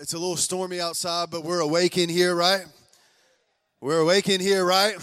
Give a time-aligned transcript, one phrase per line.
[0.00, 2.64] it's a little stormy outside, but we're awake in here, right?
[3.80, 4.96] We're awake in here, right?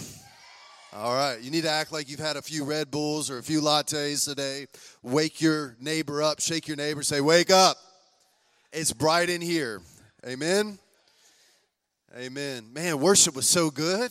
[0.94, 1.38] All right.
[1.40, 4.24] You need to act like you've had a few Red Bulls or a few lattes
[4.24, 4.66] today.
[5.02, 7.76] Wake your neighbor up, shake your neighbor, say, Wake up.
[8.72, 9.82] It's bright in here.
[10.26, 10.78] Amen.
[12.16, 12.72] Amen.
[12.72, 14.10] Man, worship was so good.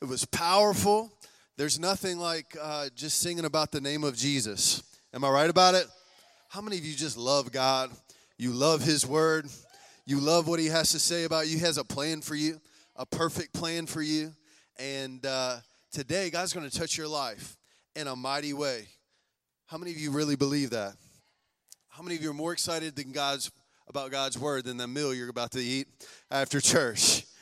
[0.00, 1.12] It was powerful.
[1.56, 4.82] There's nothing like uh, just singing about the name of Jesus.
[5.12, 5.86] Am I right about it?
[6.48, 7.90] How many of you just love God?
[8.38, 9.46] You love His Word.
[10.08, 11.56] You love what He has to say about you.
[11.56, 12.60] He has a plan for you,
[12.94, 14.32] a perfect plan for you.
[14.78, 15.56] And uh,
[15.90, 17.56] today, God's going to touch your life
[17.96, 18.86] in a mighty way.
[19.66, 20.94] How many of you really believe that?
[21.88, 23.50] How many of you are more excited than God's
[23.88, 25.88] about God's word than the meal you're about to eat
[26.30, 27.24] after church?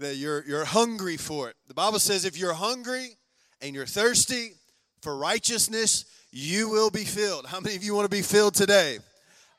[0.00, 1.56] That you're you're hungry for it.
[1.66, 3.08] The Bible says if you're hungry
[3.60, 4.52] and you're thirsty
[5.02, 7.46] for righteousness, you will be filled.
[7.46, 8.98] How many of you want to be filled today?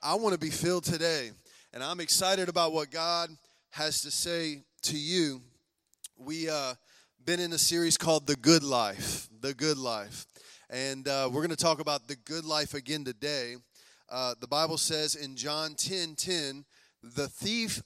[0.02, 1.32] I want to be filled today.
[1.72, 3.30] And I'm excited about what God
[3.70, 5.40] has to say to you.
[6.18, 6.74] We uh
[7.24, 9.30] been in a series called The Good Life.
[9.42, 10.26] The Good Life.
[10.72, 13.58] And uh, we're going to talk about the good life again today.
[14.10, 16.66] Uh, the Bible says in John 10 10,
[17.04, 17.84] the thief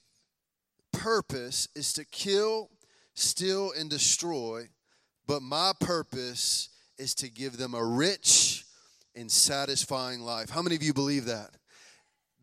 [0.90, 2.70] purpose is to kill,
[3.12, 4.62] steal, and destroy,
[5.26, 8.64] but my purpose is to give them a rich
[9.14, 10.48] and satisfying life.
[10.48, 11.50] How many of you believe that?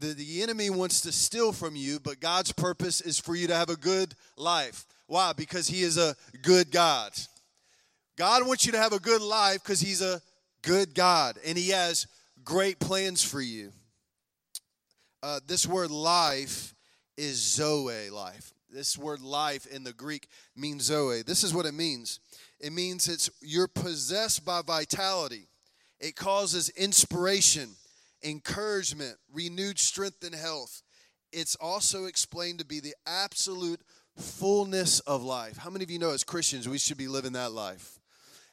[0.01, 3.55] The, the enemy wants to steal from you, but God's purpose is for you to
[3.55, 4.87] have a good life.
[5.05, 5.31] Why?
[5.33, 7.11] Because He is a good God.
[8.17, 10.19] God wants you to have a good life because He's a
[10.63, 12.07] good God and He has
[12.43, 13.71] great plans for you.
[15.21, 16.73] Uh, this word life
[17.15, 18.53] is Zoe life.
[18.71, 21.21] This word life in the Greek means Zoe.
[21.21, 22.19] This is what it means
[22.59, 25.47] it means it's you're possessed by vitality,
[25.99, 27.71] it causes inspiration,
[28.23, 30.81] encouragement, renewed strength, and health.
[31.31, 33.81] It's also explained to be the absolute
[34.17, 35.57] fullness of life.
[35.57, 37.99] How many of you know as Christians we should be living that life?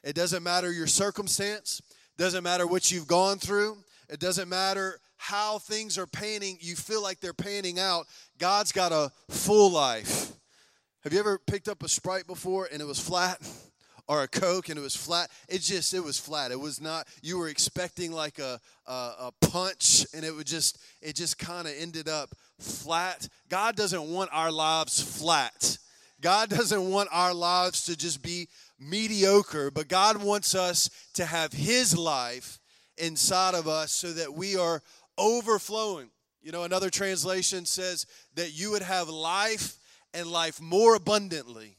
[0.03, 1.81] It doesn't matter your circumstance,
[2.17, 3.77] doesn't matter what you've gone through,
[4.09, 8.07] it doesn't matter how things are panning, you feel like they're panning out.
[8.37, 10.31] God's got a full life.
[11.03, 13.39] Have you ever picked up a Sprite before and it was flat?
[14.09, 15.29] Or a Coke and it was flat.
[15.47, 16.51] It just, it was flat.
[16.51, 20.79] It was not, you were expecting like a, a, a punch and it would just,
[20.99, 23.29] it just kind of ended up flat.
[23.49, 25.77] God doesn't want our lives flat.
[26.21, 28.47] God doesn't want our lives to just be
[28.79, 32.59] mediocre, but God wants us to have His life
[32.97, 34.81] inside of us so that we are
[35.19, 36.09] overflowing.
[36.41, 39.77] You know, another translation says that you would have life
[40.15, 41.77] and life more abundantly.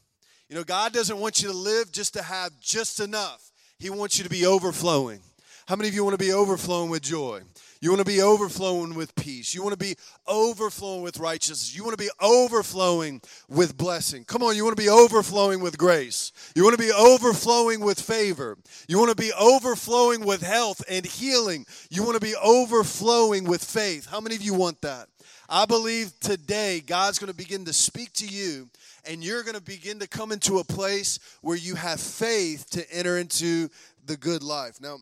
[0.51, 4.17] You know, God doesn't want you to live just to have just enough, He wants
[4.17, 5.21] you to be overflowing.
[5.65, 7.39] How many of you want to be overflowing with joy?
[7.79, 9.55] You want to be overflowing with peace.
[9.55, 9.95] You want to be
[10.27, 11.73] overflowing with righteousness.
[11.73, 14.25] You want to be overflowing with blessing.
[14.25, 16.33] Come on, you want to be overflowing with grace.
[16.53, 18.57] You want to be overflowing with favor.
[18.89, 21.65] You want to be overflowing with health and healing.
[21.89, 24.05] You want to be overflowing with faith.
[24.05, 25.07] How many of you want that?
[25.47, 28.69] I believe today God's going to begin to speak to you
[29.05, 32.89] and you're going to begin to come into a place where you have faith to
[32.91, 33.69] enter into
[34.05, 34.79] the good life.
[34.81, 34.97] Now,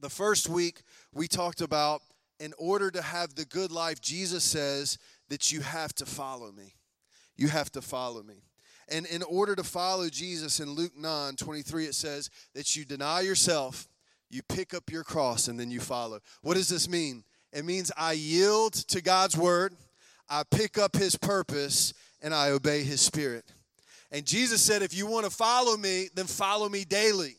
[0.00, 0.82] the first week
[1.14, 2.02] we talked about
[2.40, 4.98] in order to have the good life, Jesus says
[5.28, 6.74] that you have to follow me.
[7.36, 8.42] You have to follow me.
[8.88, 13.20] And in order to follow Jesus in Luke 9 23, it says that you deny
[13.20, 13.88] yourself,
[14.28, 16.20] you pick up your cross, and then you follow.
[16.42, 17.24] What does this mean?
[17.52, 19.74] It means I yield to God's word,
[20.28, 23.44] I pick up his purpose, and I obey his spirit.
[24.10, 27.36] And Jesus said, if you want to follow me, then follow me daily.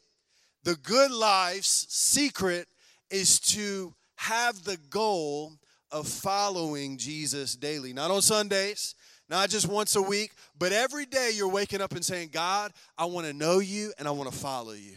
[0.64, 2.68] The good life's secret
[3.10, 5.54] is to have the goal
[5.92, 8.96] of following Jesus daily, not on Sundays,
[9.30, 13.06] not just once a week, but every day you're waking up and saying, God, I
[13.06, 14.96] want to know you and I want to follow you.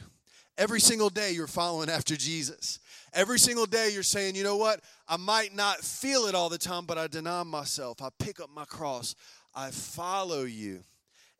[0.58, 2.78] Every single day you're following after Jesus.
[3.12, 4.80] Every single day you're saying, you know what?
[5.06, 8.00] I might not feel it all the time, but I deny myself.
[8.00, 9.14] I pick up my cross.
[9.56, 10.84] I follow you.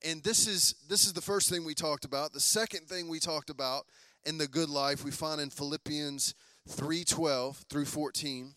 [0.03, 2.33] And this is this is the first thing we talked about.
[2.33, 3.85] The second thing we talked about
[4.25, 6.35] in the good life we find in Philippians
[6.69, 8.55] 3:12 through 14.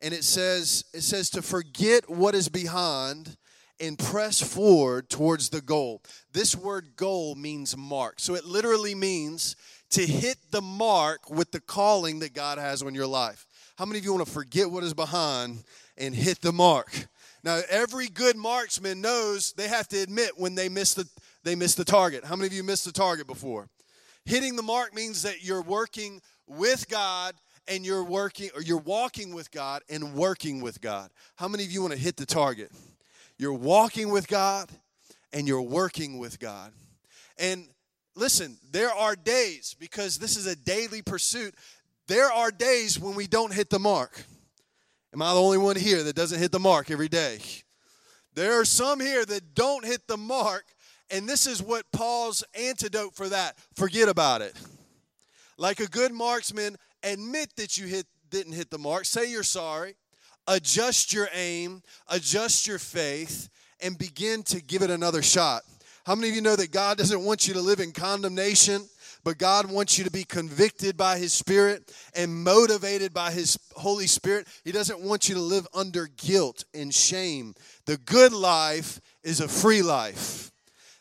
[0.00, 3.36] And it says it says to forget what is behind
[3.78, 6.02] and press forward towards the goal.
[6.32, 8.20] This word goal means mark.
[8.20, 9.56] So it literally means
[9.90, 13.46] to hit the mark with the calling that God has on your life.
[13.76, 15.64] How many of you want to forget what is behind
[15.98, 17.08] and hit the mark?
[17.44, 21.08] Now, every good marksman knows they have to admit when they miss the
[21.44, 22.24] they miss the target.
[22.24, 23.68] How many of you missed the target before?
[24.24, 27.34] Hitting the mark means that you're working with God
[27.68, 31.10] and you're working or you're walking with God and working with God.
[31.36, 32.72] How many of you want to hit the target?
[33.38, 34.70] you're walking with God
[35.32, 36.72] and you're working with God.
[37.38, 37.66] And
[38.14, 41.54] listen, there are days, because this is a daily pursuit,
[42.06, 44.24] there are days when we don't hit the mark.
[45.14, 47.38] Am I the only one here that doesn't hit the mark every day?
[48.34, 50.64] There are some here that don't hit the mark,
[51.08, 54.56] and this is what Paul's antidote for that forget about it.
[55.56, 59.94] Like a good marksman, admit that you hit, didn't hit the mark, say you're sorry,
[60.48, 63.48] adjust your aim, adjust your faith,
[63.80, 65.62] and begin to give it another shot.
[66.04, 68.88] How many of you know that God doesn't want you to live in condemnation?
[69.24, 74.06] But God wants you to be convicted by His Spirit and motivated by His Holy
[74.06, 74.46] Spirit.
[74.64, 77.54] He doesn't want you to live under guilt and shame.
[77.86, 80.52] The good life is a free life.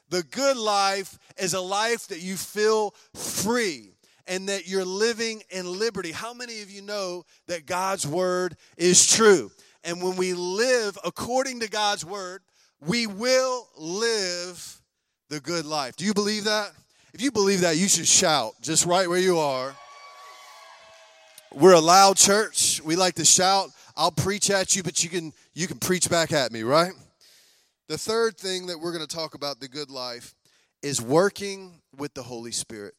[0.10, 3.90] The good life is a life that you feel free
[4.25, 6.12] and that you're living in liberty.
[6.12, 9.52] How many of you know that God's word is true?
[9.84, 12.42] And when we live according to God's word,
[12.80, 14.81] we will live
[15.30, 15.98] the good life.
[15.98, 16.72] Do you believe that?
[17.13, 19.75] If you believe that, you should shout just right where you are.
[21.54, 22.81] We're a loud church.
[22.83, 23.69] We like to shout.
[23.95, 26.92] I'll preach at you, but you can you can preach back at me, right?
[27.88, 30.33] The third thing that we're going to talk about the good life
[30.81, 32.95] is working with the Holy Spirit.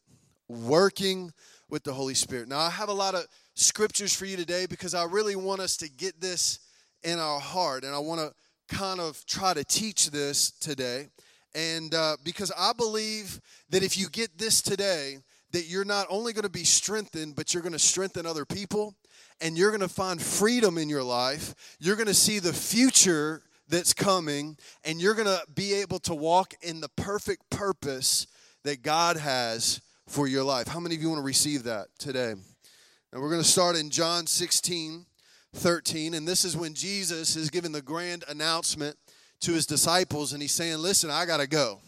[0.49, 1.33] Working
[1.69, 2.49] with the Holy Spirit.
[2.49, 5.77] Now, I have a lot of scriptures for you today because I really want us
[5.79, 6.61] to get this
[7.03, 11.09] in our heart and I want to kind of try to teach this today.
[11.55, 13.41] And uh, because I believe
[13.71, 15.19] that if you get this today,
[15.53, 18.95] that you're not only going to be strengthened, but you're going to strengthen other people
[19.41, 21.77] and you're going to find freedom in your life.
[21.79, 26.15] You're going to see the future that's coming and you're going to be able to
[26.15, 28.27] walk in the perfect purpose
[28.65, 30.69] that God has for your life.
[30.69, 32.33] How many of you want to receive that today?
[32.33, 35.07] And we're going to start in John 16,
[35.55, 36.15] 13.
[36.15, 38.97] And this is when Jesus is giving the grand announcement
[39.45, 41.81] to his disciples and he's saying, Listen, I got to go.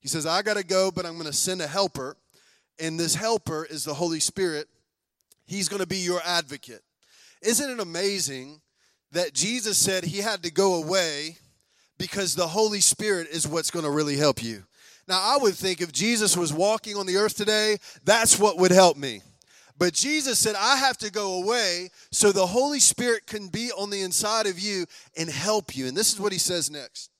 [0.00, 2.16] He says, I got to go, but I'm going to send a helper.
[2.78, 4.66] And this helper is the Holy Spirit.
[5.44, 6.82] He's going to be your advocate.
[7.40, 8.60] Isn't it amazing
[9.12, 11.36] that Jesus said he had to go away
[11.98, 14.64] because the Holy Spirit is what's going to really help you?
[15.06, 18.70] Now, I would think if Jesus was walking on the earth today, that's what would
[18.70, 19.20] help me.
[19.78, 23.90] But Jesus said, I have to go away so the Holy Spirit can be on
[23.90, 24.86] the inside of you
[25.16, 25.86] and help you.
[25.86, 27.10] And this is what he says next.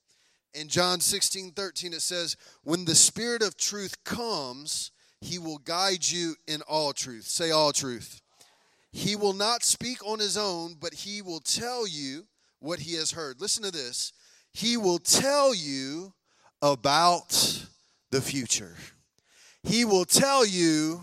[0.53, 6.07] In John 16, 13, it says, When the Spirit of truth comes, he will guide
[6.07, 7.23] you in all truth.
[7.23, 8.21] Say all truth.
[8.91, 12.27] He will not speak on his own, but he will tell you
[12.59, 13.41] what he has heard.
[13.41, 14.13] Listen to this.
[14.53, 16.13] He will tell you
[16.61, 17.65] about
[18.11, 18.75] the future.
[19.63, 21.01] He will tell you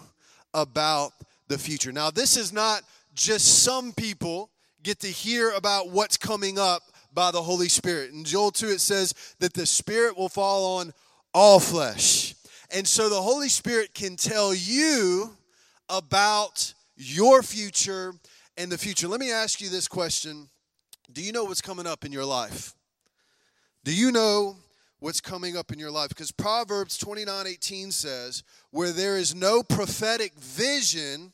[0.55, 1.12] about
[1.50, 1.93] the future.
[1.93, 2.82] Now, this is not
[3.12, 4.50] just some people
[4.82, 6.82] get to hear about what's coming up
[7.12, 8.12] by the Holy Spirit.
[8.12, 10.94] In Joel 2, it says that the Spirit will fall on
[11.35, 12.35] all flesh.
[12.73, 15.37] And so the Holy Spirit can tell you
[15.88, 18.14] about your future
[18.56, 19.08] and the future.
[19.08, 20.49] Let me ask you this question
[21.12, 22.75] Do you know what's coming up in your life?
[23.82, 24.56] Do you know
[25.00, 26.11] what's coming up in your life?
[26.11, 31.32] Because Proverbs 29 18 says, Where there is no prophetic vision,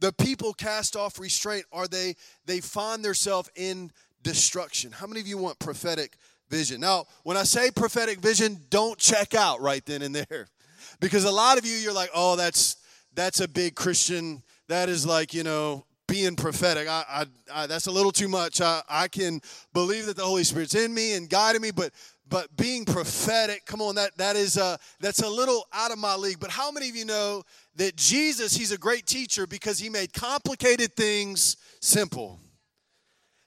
[0.00, 2.14] the people cast off restraint or they
[2.44, 3.90] they find themselves in
[4.22, 4.92] destruction.
[4.92, 6.16] How many of you want prophetic
[6.48, 6.80] vision?
[6.80, 10.48] Now when i say prophetic vision don't check out right then and there.
[11.00, 12.76] Because a lot of you you're like oh that's
[13.14, 14.42] that's a big christian.
[14.68, 16.88] That is like you know being prophetic.
[16.88, 18.60] I, I, I that's a little too much.
[18.60, 19.40] I, I can
[19.72, 21.92] believe that the holy spirit's in me and guiding me but
[22.28, 26.14] but being prophetic come on that that is a that's a little out of my
[26.14, 27.42] league but how many of you know
[27.76, 32.40] that jesus he's a great teacher because he made complicated things simple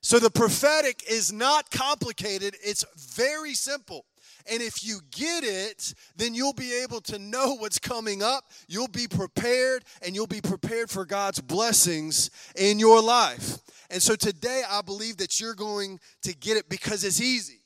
[0.01, 2.86] so the prophetic is not complicated it's
[3.17, 4.05] very simple
[4.51, 8.45] and if you get it, then you'll be able to know what's coming up.
[8.67, 13.59] You'll be prepared, and you'll be prepared for God's blessings in your life.
[13.91, 17.59] And so today, I believe that you're going to get it because it's easy.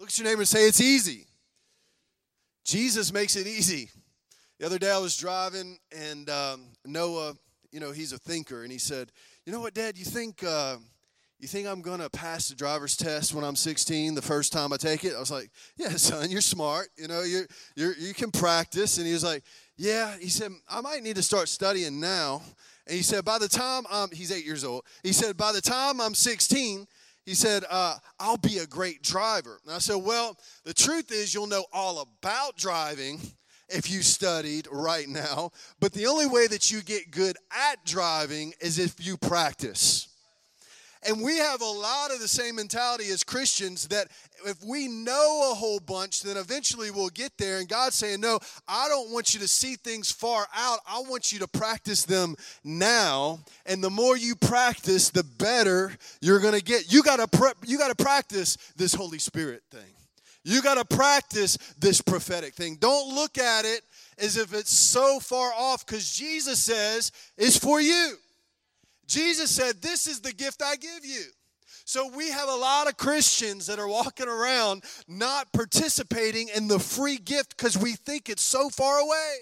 [0.00, 1.26] Look at your neighbor and say, It's easy.
[2.64, 3.90] Jesus makes it easy.
[4.58, 7.34] The other day I was driving, and um, Noah,
[7.70, 9.12] you know, he's a thinker, and he said,
[9.44, 10.42] You know what, Dad, you think.
[10.42, 10.78] Uh,
[11.38, 14.74] you think I'm going to pass the driver's test when I'm 16 the first time
[14.74, 15.14] I take it?
[15.16, 16.88] I was like, yeah, son, you're smart.
[16.98, 18.98] You know, you you you can practice.
[18.98, 19.42] And he was like,
[19.78, 20.16] yeah.
[20.20, 22.42] He said, I might need to start studying now.
[22.86, 24.84] And he said, by the time I'm, he's eight years old.
[25.02, 26.86] He said, by the time I'm 16,
[27.26, 29.60] he said, uh, I'll be a great driver.
[29.64, 33.20] And I said, Well, the truth is, you'll know all about driving
[33.68, 35.50] if you studied right now.
[35.78, 40.09] But the only way that you get good at driving is if you practice.
[41.02, 44.08] And we have a lot of the same mentality as Christians that
[44.44, 47.58] if we know a whole bunch, then eventually we'll get there.
[47.58, 48.38] And God's saying, No,
[48.68, 50.80] I don't want you to see things far out.
[50.86, 53.40] I want you to practice them now.
[53.64, 56.92] And the more you practice, the better you're going to get.
[56.92, 59.80] You got to you got to practice this Holy Spirit thing.
[60.44, 62.76] You got to practice this prophetic thing.
[62.76, 63.82] Don't look at it
[64.18, 68.16] as if it's so far off because Jesus says it's for you.
[69.10, 71.24] Jesus said, This is the gift I give you.
[71.84, 76.78] So we have a lot of Christians that are walking around not participating in the
[76.78, 79.34] free gift because we think it's so far away.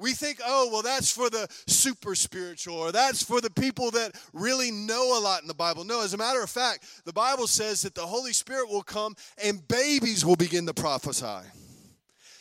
[0.00, 4.12] We think, oh, well, that's for the super spiritual, or that's for the people that
[4.32, 5.84] really know a lot in the Bible.
[5.84, 9.14] No, as a matter of fact, the Bible says that the Holy Spirit will come
[9.44, 11.46] and babies will begin to prophesy.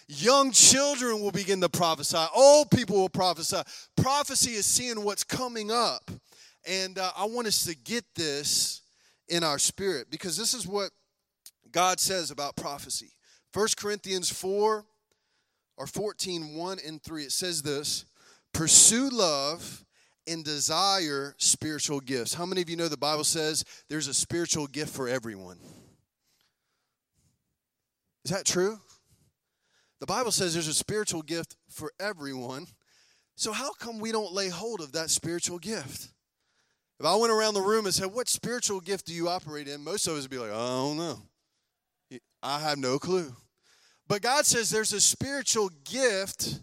[0.07, 2.23] Young children will begin to prophesy.
[2.35, 3.61] Old people will prophesy.
[3.97, 6.09] Prophecy is seeing what's coming up.
[6.67, 8.81] And uh, I want us to get this
[9.29, 10.91] in our spirit because this is what
[11.71, 13.12] God says about prophecy.
[13.53, 14.86] 1 Corinthians 4
[15.77, 18.05] or 14, 1 and 3, it says this
[18.53, 19.86] Pursue love
[20.27, 22.33] and desire spiritual gifts.
[22.33, 25.57] How many of you know the Bible says there's a spiritual gift for everyone?
[28.25, 28.77] Is that true?
[30.00, 32.67] The Bible says there's a spiritual gift for everyone.
[33.36, 36.09] So, how come we don't lay hold of that spiritual gift?
[37.00, 39.84] If I went around the room and said, What spiritual gift do you operate in?
[39.84, 41.20] Most of us would be like, I don't know.
[42.42, 43.36] I have no clue.
[44.08, 46.62] But God says there's a spiritual gift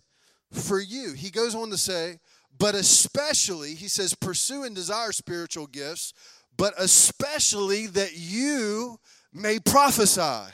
[0.51, 1.13] for you.
[1.13, 2.19] He goes on to say,
[2.59, 6.15] but especially, he says, pursue and desire spiritual gifts,
[6.57, 8.99] but especially that you
[9.33, 10.53] may prophesy.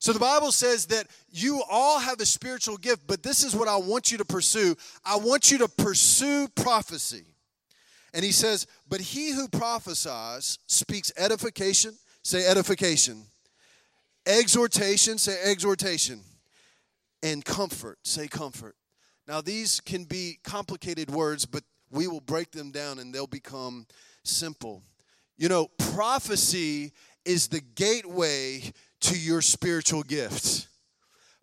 [0.00, 3.68] So the Bible says that you all have a spiritual gift, but this is what
[3.68, 4.74] I want you to pursue.
[5.04, 7.29] I want you to pursue prophecy.
[8.12, 11.94] And he says, But he who prophesies speaks edification.
[12.22, 13.22] Say edification.
[14.26, 15.18] Exhortation.
[15.18, 16.20] Say exhortation.
[17.22, 17.98] And comfort.
[18.04, 18.76] Say comfort.
[19.28, 23.86] Now, these can be complicated words, but we will break them down and they'll become
[24.24, 24.82] simple.
[25.36, 26.92] You know, prophecy
[27.24, 28.62] is the gateway
[29.02, 30.68] to your spiritual gifts.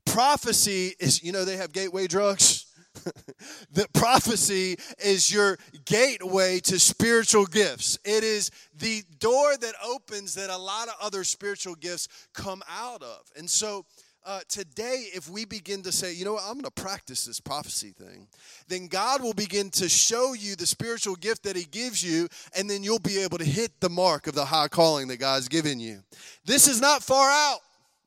[0.06, 2.67] Prophecy is, you know, they have gateway drugs.
[3.72, 7.98] that prophecy is your gateway to spiritual gifts.
[8.06, 13.02] It is the door that opens that a lot of other spiritual gifts come out
[13.02, 13.20] of.
[13.36, 13.86] And so,
[14.26, 17.40] uh, today, if we begin to say, you know what, I'm going to practice this
[17.40, 18.28] prophecy thing,
[18.68, 22.70] then God will begin to show you the spiritual gift that He gives you, and
[22.70, 25.80] then you'll be able to hit the mark of the high calling that God's given
[25.80, 26.04] you.
[26.44, 27.60] This is not far out.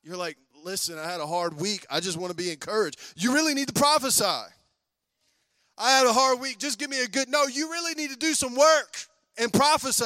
[0.02, 1.86] You're like, listen, I had a hard week.
[1.90, 2.98] I just want to be encouraged.
[3.16, 4.44] You really need to prophesy.
[5.80, 6.58] I had a hard week.
[6.58, 7.28] Just give me a good.
[7.30, 8.98] No, you really need to do some work
[9.38, 10.04] and prophesy.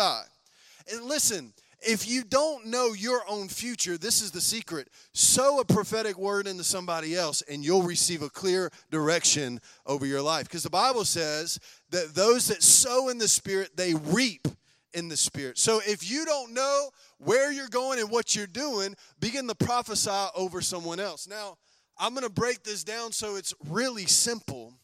[0.92, 4.88] And listen, if you don't know your own future, this is the secret.
[5.12, 10.22] Sow a prophetic word into somebody else, and you'll receive a clear direction over your
[10.22, 10.44] life.
[10.44, 11.58] Because the Bible says
[11.90, 14.46] that those that sow in the Spirit, they reap
[14.92, 15.58] in the Spirit.
[15.58, 20.26] So if you don't know where you're going and what you're doing, begin to prophesy
[20.36, 21.26] over someone else.
[21.26, 21.58] Now,
[21.98, 24.74] I'm going to break this down so it's really simple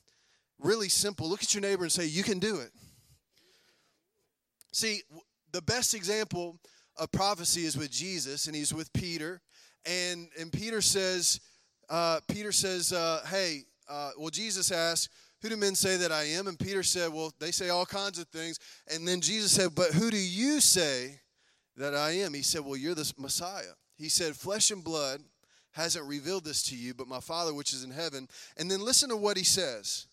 [0.62, 1.28] really simple.
[1.28, 2.70] Look at your neighbor and say, You can do it.
[4.72, 5.02] See,
[5.52, 6.58] the best example
[6.96, 9.40] of prophecy is with Jesus, and he's with Peter.
[9.86, 11.40] And, and Peter says,
[11.88, 15.10] uh, Peter says, uh, Hey, uh, well, Jesus asked,
[15.42, 16.46] Who do men say that I am?
[16.46, 18.58] And Peter said, Well, they say all kinds of things.
[18.92, 21.20] And then Jesus said, But who do you say
[21.76, 22.34] that I am?
[22.34, 23.74] He said, Well, you're the Messiah.
[23.96, 25.20] He said, Flesh and blood
[25.72, 28.28] hasn't revealed this to you, but my Father which is in heaven.
[28.56, 30.06] And then listen to what he says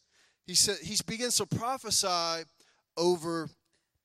[0.48, 2.46] he said he begins to prophesy
[2.96, 3.50] over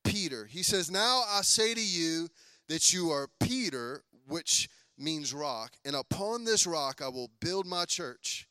[0.03, 0.45] Peter.
[0.45, 2.29] He says, "Now I say to you
[2.67, 7.85] that you are Peter, which means rock, and upon this rock I will build my
[7.85, 8.47] church,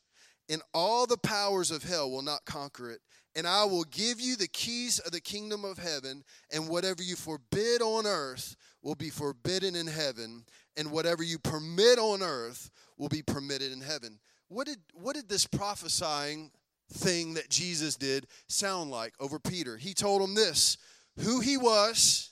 [0.49, 3.01] and all the powers of hell will not conquer it.
[3.35, 7.15] And I will give you the keys of the kingdom of heaven, and whatever you
[7.15, 10.45] forbid on earth will be forbidden in heaven,
[10.75, 14.19] and whatever you permit on earth will be permitted in heaven."
[14.49, 16.51] What did what did this prophesying
[16.93, 19.77] thing that Jesus did sound like over Peter?
[19.77, 20.77] He told him this
[21.19, 22.31] who he was,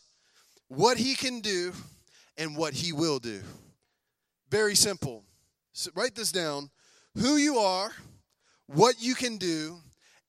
[0.67, 1.73] what he can do,
[2.37, 3.41] and what he will do.
[4.49, 5.23] Very simple.
[5.73, 6.69] So write this down
[7.15, 7.91] who you are,
[8.67, 9.77] what you can do,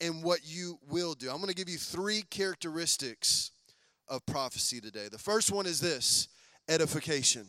[0.01, 1.31] and what you will do.
[1.31, 3.53] I'm going to give you three characteristics
[4.09, 5.09] of prophecy today.
[5.11, 6.29] The first one is this
[6.69, 7.47] edification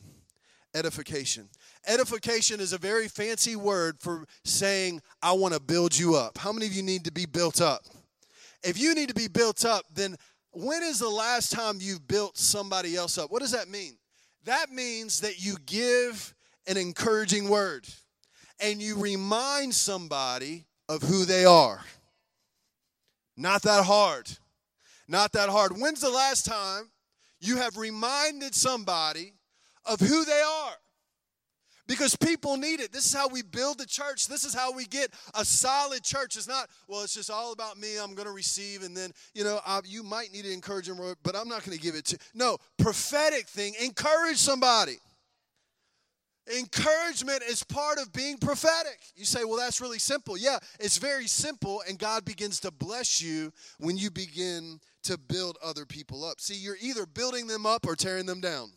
[0.74, 1.50] edification.
[1.88, 6.38] Edification is a very fancy word for saying, I want to build you up.
[6.38, 7.84] How many of you need to be built up?
[8.64, 10.16] If you need to be built up, then
[10.52, 13.32] when is the last time you've built somebody else up?
[13.32, 13.98] What does that mean?
[14.46, 16.34] That means that you give
[16.68, 17.88] an encouraging word
[18.60, 21.82] and you remind somebody of who they are.
[23.36, 24.30] Not that hard.
[25.08, 25.74] Not that hard.
[25.74, 26.90] When's the last time
[27.40, 29.34] you have reminded somebody
[29.86, 30.76] of who they are?
[31.88, 32.92] because people need it.
[32.92, 34.28] This is how we build the church.
[34.28, 36.38] This is how we get a solid church.
[36.38, 37.98] It's not, well, it's just all about me.
[37.98, 41.36] I'm going to receive, and then, you know, I, you might need an encouragement, but
[41.36, 42.18] I'm not going to give it to.
[42.34, 44.98] No, prophetic thing, encourage somebody.
[46.58, 49.00] Encouragement is part of being prophetic.
[49.16, 50.38] You say, well, that's really simple.
[50.38, 55.58] Yeah, it's very simple, and God begins to bless you when you begin to build
[55.64, 56.42] other people up.
[56.42, 58.72] See, you're either building them up or tearing them down.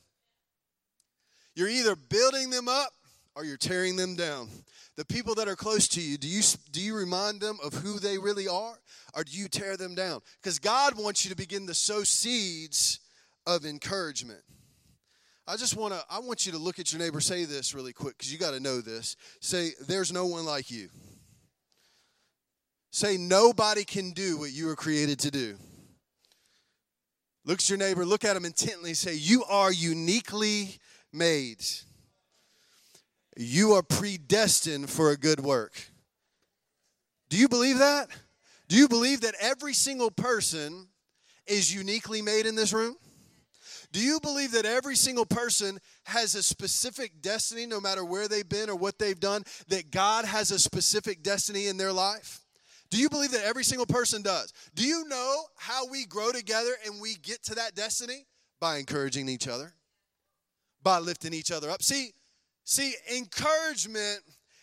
[1.57, 2.93] You're either building them up
[3.35, 4.51] or you're tearing them down.
[4.97, 7.99] The people that are close to you, do you do you remind them of who
[7.99, 8.79] they really are
[9.15, 10.21] or do you tear them down?
[10.43, 13.01] Cuz God wants you to begin to sow seeds
[13.47, 14.43] of encouragement.
[15.49, 17.93] I just want to I want you to look at your neighbor say this really
[17.93, 19.17] quick cuz you got to know this.
[19.41, 20.91] Say there's no one like you.
[22.91, 25.59] Say nobody can do what you were created to do.
[27.47, 30.81] Look at your neighbor, look at him intently, say, You are uniquely
[31.13, 31.65] made.
[33.37, 35.91] You are predestined for a good work.
[37.29, 38.09] Do you believe that?
[38.69, 40.89] Do you believe that every single person
[41.47, 42.97] is uniquely made in this room?
[43.93, 48.49] Do you believe that every single person has a specific destiny, no matter where they've
[48.49, 52.41] been or what they've done, that God has a specific destiny in their life?
[52.91, 54.53] Do you believe that every single person does?
[54.75, 58.27] Do you know how we grow together and we get to that destiny?
[58.59, 59.76] By encouraging each other
[60.87, 61.83] by lifting each other up.
[61.83, 62.13] See,
[62.63, 64.21] see, encouragement,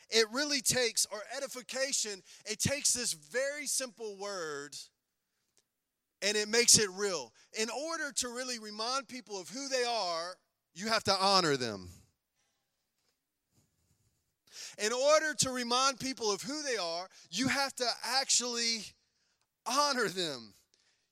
[0.09, 4.73] it really takes, or edification, it takes this very simple word
[6.21, 7.33] and it makes it real.
[7.59, 10.35] In order to really remind people of who they are,
[10.73, 11.89] you have to honor them.
[14.77, 17.85] In order to remind people of who they are, you have to
[18.21, 18.85] actually
[19.65, 20.53] honor them.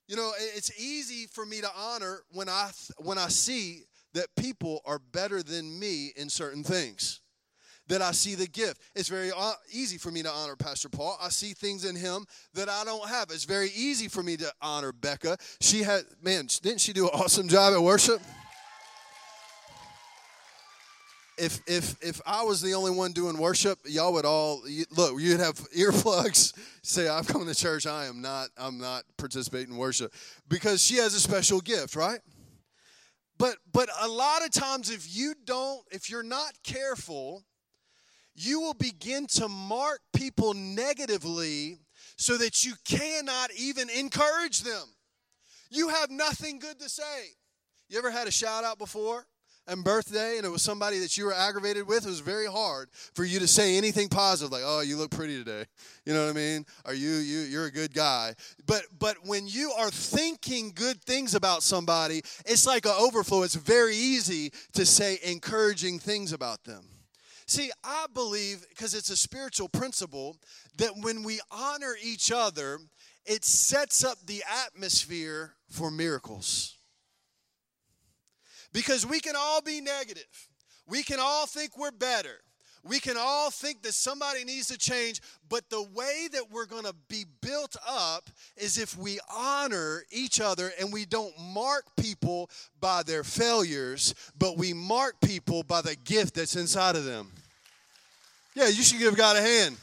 [0.08, 3.82] You know, it's easy for me to honor when I when I see
[4.14, 7.20] that people are better than me in certain things.
[7.88, 8.80] That I see the gift.
[8.94, 11.18] It's very uh, easy for me to honor Pastor Paul.
[11.20, 13.30] I see things in him that I don't have.
[13.30, 15.36] It's very easy for me to honor Becca.
[15.60, 18.22] She had, man, didn't she do an awesome job at worship?
[21.38, 24.62] if if if I was the only one doing worship, y'all would all
[24.96, 25.20] look.
[25.20, 26.52] You'd have earplugs.
[26.82, 27.86] Say, "I'm coming to church.
[27.86, 28.48] I am not.
[28.56, 30.12] I'm not participating in worship,"
[30.48, 32.20] because she has a special gift, right?
[33.42, 37.42] But but a lot of times if you don't if you're not careful,
[38.36, 41.80] you will begin to mark people negatively
[42.16, 44.84] so that you cannot even encourage them.
[45.70, 47.30] You have nothing good to say.
[47.88, 49.26] You ever had a shout out before?
[49.66, 52.88] And birthday and it was somebody that you were aggravated with, it was very hard
[53.14, 55.64] for you to say anything positive, like, oh, you look pretty today.
[56.04, 56.66] You know what I mean?
[56.84, 58.34] Are you you you're a good guy.
[58.66, 63.42] But but when you are thinking good things about somebody, it's like an overflow.
[63.42, 66.84] It's very easy to say encouraging things about them.
[67.46, 70.36] See, I believe, because it's a spiritual principle,
[70.78, 72.78] that when we honor each other,
[73.26, 76.78] it sets up the atmosphere for miracles.
[78.72, 80.48] Because we can all be negative.
[80.86, 82.40] We can all think we're better.
[82.84, 86.84] We can all think that somebody needs to change, but the way that we're going
[86.84, 92.50] to be built up is if we honor each other and we don't mark people
[92.80, 97.30] by their failures, but we mark people by the gift that's inside of them.
[98.54, 99.76] Yeah, you should give God a hand.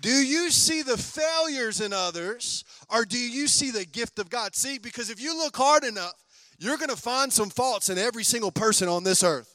[0.00, 4.54] Do you see the failures in others or do you see the gift of God?
[4.54, 6.14] See, because if you look hard enough,
[6.58, 9.54] you're going to find some faults in every single person on this earth.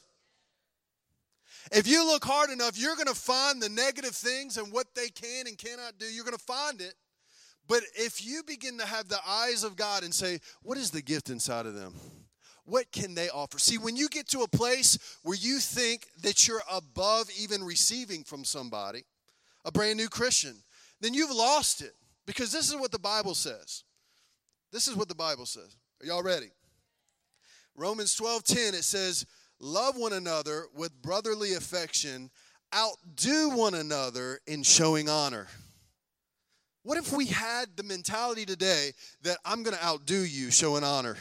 [1.72, 5.08] If you look hard enough, you're going to find the negative things and what they
[5.08, 6.06] can and cannot do.
[6.06, 6.94] You're going to find it.
[7.66, 11.00] But if you begin to have the eyes of God and say, What is the
[11.00, 11.94] gift inside of them?
[12.66, 13.58] What can they offer?
[13.58, 18.24] See, when you get to a place where you think that you're above even receiving
[18.24, 19.04] from somebody,
[19.64, 20.56] a brand new Christian,
[21.00, 21.92] then you've lost it.
[22.26, 23.84] Because this is what the Bible says.
[24.72, 25.76] This is what the Bible says.
[26.02, 26.50] Are y'all ready?
[27.74, 29.26] Romans 12:10 it says,
[29.58, 32.30] "Love one another with brotherly affection,
[32.74, 35.48] outdo one another in showing honor."
[36.82, 41.16] What if we had the mentality today that I'm going to outdo you showing honor?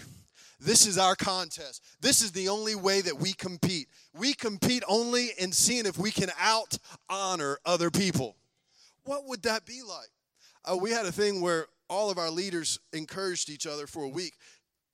[0.60, 1.84] This is our contest.
[2.00, 3.90] This is the only way that we compete.
[4.14, 6.78] We compete only in seeing if we can out
[7.10, 8.38] honor other people.
[9.04, 10.10] What would that be like?
[10.66, 14.10] Uh, we had a thing where all of our leaders encouraged each other for a
[14.10, 14.34] week.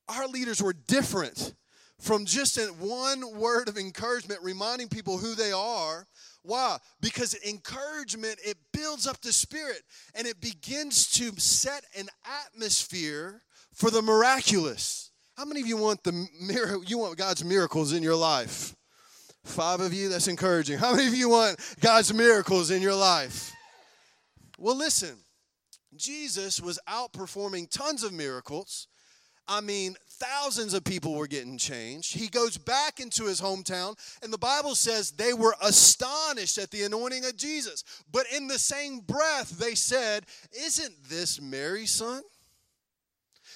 [0.09, 1.53] Our leaders were different
[1.99, 6.07] from just one word of encouragement, reminding people who they are.
[6.43, 6.77] Why?
[7.01, 9.81] Because encouragement, it builds up the spirit
[10.15, 12.07] and it begins to set an
[12.45, 13.43] atmosphere
[13.73, 15.11] for the miraculous.
[15.37, 16.83] How many of you want the miracle?
[16.83, 18.75] You want God's miracles in your life?
[19.45, 20.77] Five of you, that's encouraging.
[20.77, 23.53] How many of you want God's miracles in your life?
[24.57, 25.15] Well, listen,
[25.95, 28.88] Jesus was outperforming tons of miracles.
[29.51, 32.15] I mean, thousands of people were getting changed.
[32.15, 36.83] He goes back into his hometown, and the Bible says they were astonished at the
[36.83, 37.83] anointing of Jesus.
[38.12, 42.21] But in the same breath, they said, Isn't this Mary's son?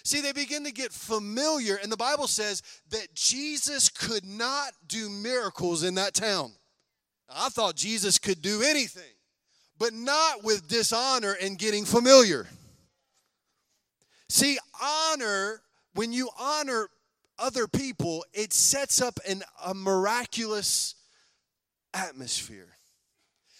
[0.03, 5.09] See, they begin to get familiar, and the Bible says that Jesus could not do
[5.09, 6.51] miracles in that town.
[7.29, 9.03] I thought Jesus could do anything,
[9.77, 12.47] but not with dishonor and getting familiar.
[14.27, 15.61] See, honor,
[15.93, 16.89] when you honor
[17.39, 20.95] other people, it sets up an, a miraculous
[21.93, 22.69] atmosphere.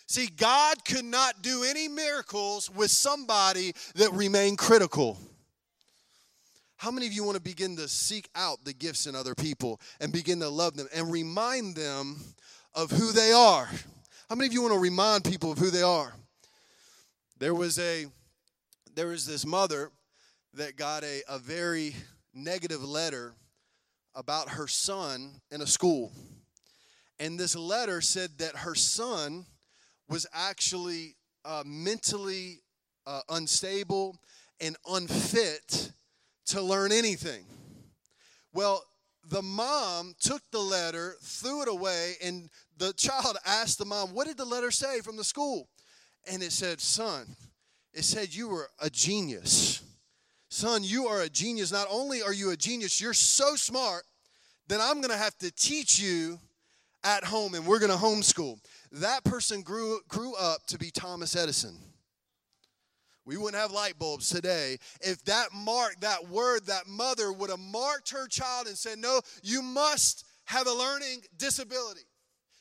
[0.08, 5.18] See, God could not do any miracles with somebody that remained critical.
[6.78, 9.80] How many of you want to begin to seek out the gifts in other people
[10.02, 12.18] and begin to love them and remind them
[12.76, 13.70] of who they are?
[14.30, 16.14] How many of you want to remind people of who they are?
[17.40, 18.08] There was a
[18.96, 19.92] there was this mother
[20.54, 21.96] that got a, a very
[22.34, 23.34] negative letter
[24.16, 26.12] about her son in a school.
[27.20, 29.46] And this letter said that her son
[30.10, 31.16] was actually
[31.46, 32.60] uh, mentally
[33.06, 34.18] uh, unstable
[34.60, 35.92] and unfit
[36.48, 37.46] to learn anything.
[38.54, 38.84] Well,
[39.30, 44.28] the mom took the letter, threw it away, and the child asked the mom, What
[44.28, 45.70] did the letter say from the school?
[46.30, 47.36] And it said, Son,
[47.94, 49.83] it said you were a genius.
[50.54, 51.72] Son, you are a genius.
[51.72, 54.04] Not only are you a genius, you're so smart
[54.68, 56.38] that I'm going to have to teach you
[57.04, 58.60] at home and we're going to homeschool.
[58.92, 61.76] That person grew, grew up to be Thomas Edison.
[63.26, 67.58] We wouldn't have light bulbs today if that mark, that word, that mother would have
[67.58, 72.02] marked her child and said, No, you must have a learning disability.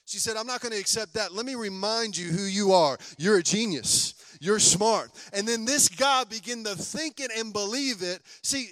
[0.07, 1.35] She said, I'm not going to accept that.
[1.35, 2.97] Let me remind you who you are.
[3.19, 4.15] You're a genius.
[4.43, 5.13] You're smart.
[5.33, 8.21] And then this guy began to think it and believe it.
[8.43, 8.71] See,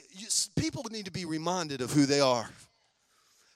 [0.57, 2.51] people need to be reminded of who they are.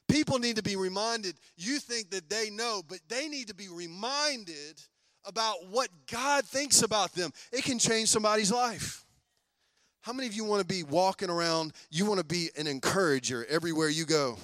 [0.06, 1.34] People need to be reminded.
[1.56, 4.80] You think that they know, but they need to be reminded
[5.24, 9.04] about what God thinks about them, it can change somebody's life.
[10.02, 11.72] How many of you want to be walking around?
[11.90, 14.38] You want to be an encourager everywhere you go.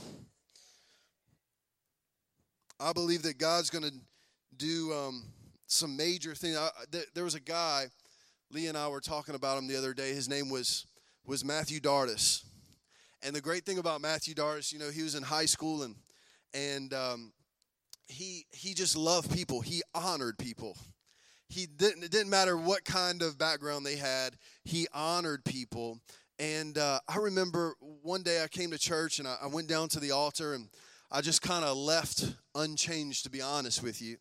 [2.80, 3.92] I believe that God's going to
[4.56, 5.22] do um,
[5.70, 6.58] some major things.
[7.14, 7.86] There was a guy,
[8.50, 10.12] Lee and I were talking about him the other day.
[10.12, 10.86] His name was
[11.24, 12.44] was Matthew Dardis,
[13.22, 15.94] and the great thing about Matthew Dardis, you know, he was in high school and
[16.52, 17.32] and um,
[18.08, 19.60] he he just loved people.
[19.60, 20.76] He honored people.
[21.48, 24.36] He didn't it didn't matter what kind of background they had.
[24.64, 26.00] He honored people.
[26.38, 29.90] And uh, I remember one day I came to church and I, I went down
[29.90, 30.68] to the altar and
[31.12, 34.16] I just kind of left unchanged, to be honest with you.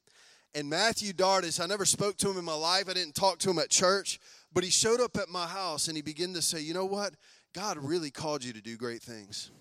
[0.55, 2.89] And Matthew Dardis, I never spoke to him in my life.
[2.89, 4.19] I didn't talk to him at church,
[4.51, 7.13] but he showed up at my house and he began to say, "You know what?
[7.53, 9.51] God really called you to do great things."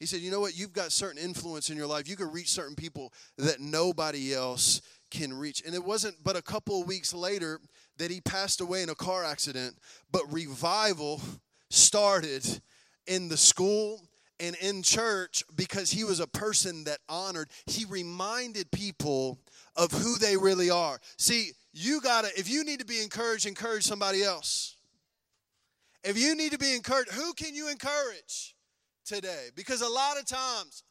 [0.00, 0.56] He said, You know what?
[0.56, 2.08] You've got certain influence in your life.
[2.08, 5.62] You can reach certain people that nobody else can reach.
[5.64, 7.60] And it wasn't but a couple of weeks later
[7.98, 9.76] that he passed away in a car accident,
[10.10, 11.20] but revival
[11.68, 12.62] started
[13.06, 14.00] in the school
[14.40, 17.50] and in church because he was a person that honored.
[17.66, 19.38] He reminded people
[19.76, 20.98] of who they really are.
[21.16, 24.76] See, you got to, if you need to be encouraged, encourage somebody else.
[26.02, 28.54] If you need to be encouraged, who can you encourage?
[29.10, 30.84] today because a lot of times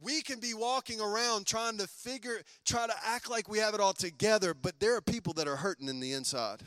[0.00, 3.80] we can be walking around trying to figure try to act like we have it
[3.80, 6.62] all together but there are people that are hurting in the inside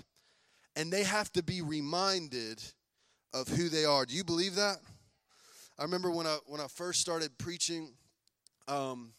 [0.75, 2.61] and they have to be reminded
[3.33, 4.77] of who they are do you believe that
[5.79, 7.93] i remember when i when i first started preaching
[8.67, 9.13] um,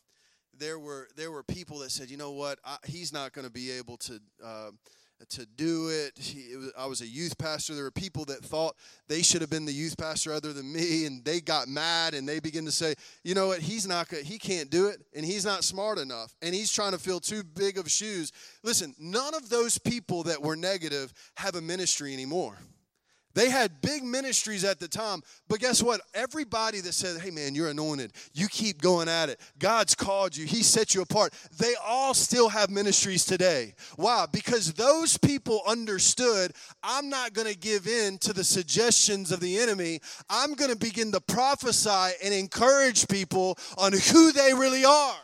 [0.59, 3.53] there were there were people that said you know what I, he's not going to
[3.53, 4.71] be able to uh,
[5.31, 6.19] to do it.
[6.19, 7.75] He, it was, I was a youth pastor.
[7.75, 8.77] There were people that thought
[9.09, 12.29] they should have been the youth pastor other than me, and they got mad and
[12.29, 13.61] they begin to say, "You know what?
[13.61, 14.09] He's not.
[14.09, 17.43] He can't do it, and he's not smart enough, and he's trying to fill too
[17.43, 22.59] big of shoes." Listen, none of those people that were negative have a ministry anymore.
[23.35, 26.01] They had big ministries at the time, but guess what?
[26.15, 30.47] Everybody that said, hey man, you're anointed, you keep going at it, God's called you,
[30.47, 33.75] He set you apart, they all still have ministries today.
[33.97, 34.27] Why?
[34.31, 39.59] Because those people understood I'm not going to give in to the suggestions of the
[39.59, 40.01] enemy.
[40.29, 45.17] I'm going to begin to prophesy and encourage people on who they really are.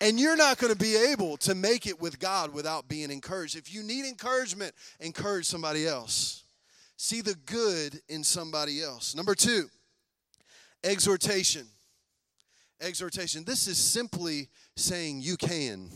[0.00, 3.56] And you're not going to be able to make it with God without being encouraged.
[3.56, 6.44] If you need encouragement, encourage somebody else.
[6.98, 9.14] See the good in somebody else.
[9.14, 9.68] Number two,
[10.84, 11.66] exhortation.
[12.80, 13.44] Exhortation.
[13.44, 15.90] This is simply saying you can.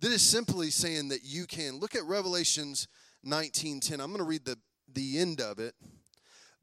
[0.00, 1.78] This is simply saying that you can.
[1.78, 2.88] Look at Revelations
[3.26, 4.00] 19:10.
[4.00, 4.58] I'm going to read the,
[4.90, 5.74] the end of it.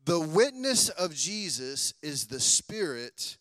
[0.05, 3.37] The witness of Jesus is the spirit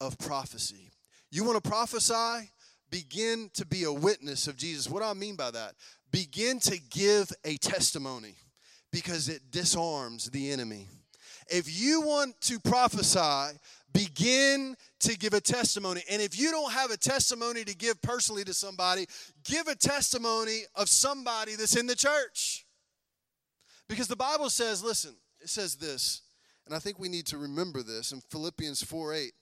[0.00, 0.90] of prophecy.
[1.34, 2.50] You want to prophesy?
[2.94, 4.88] begin to be a witness of Jesus.
[4.88, 5.74] What do I mean by that?
[6.12, 8.36] Begin to give a testimony
[8.92, 10.86] because it disarms the enemy.
[11.48, 13.58] If you want to prophesy,
[13.92, 16.02] begin to give a testimony.
[16.08, 19.06] And if you don't have a testimony to give personally to somebody,
[19.44, 22.64] give a testimony of somebody that's in the church.
[23.88, 26.22] Because the Bible says, listen, it says this,
[26.64, 29.32] and I think we need to remember this in Philippians 4 8.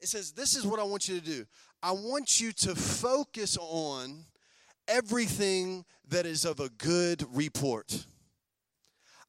[0.00, 1.46] It says, This is what I want you to do.
[1.82, 4.24] I want you to focus on
[4.86, 8.06] everything that is of a good report.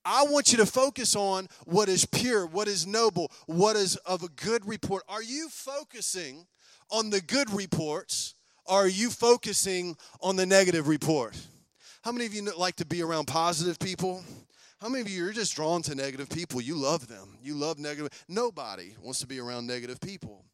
[0.06, 4.24] I want you to focus on what is pure, what is noble, what is of
[4.24, 5.04] a good report.
[5.10, 6.48] Are you focusing
[6.90, 8.36] on the good reports?
[8.66, 11.36] Or are you focusing on the negative report?
[12.04, 14.24] How many of you like to be around positive people?
[14.80, 16.62] How many of you are just drawn to negative people?
[16.62, 17.38] You love them.
[17.42, 18.12] You love negative.
[18.30, 20.46] Nobody wants to be around negative people.